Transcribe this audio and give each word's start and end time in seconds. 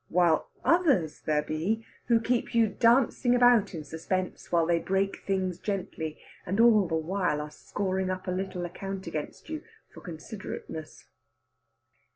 While 0.09 0.49
others 0.65 1.21
there 1.21 1.43
be 1.43 1.85
who 2.07 2.19
keep 2.19 2.55
you 2.55 2.65
dancing 2.69 3.35
about 3.35 3.75
in 3.75 3.83
suspense, 3.83 4.51
while 4.51 4.65
they 4.65 4.79
break 4.79 5.17
things 5.27 5.59
gently, 5.59 6.17
and 6.43 6.59
all 6.59 6.87
the 6.87 6.95
while 6.95 7.39
are 7.39 7.51
scoring 7.51 8.09
up 8.09 8.25
a 8.25 8.31
little 8.31 8.65
account 8.65 9.05
against 9.05 9.47
you 9.47 9.61
for 9.93 10.01
considerateness. 10.01 11.05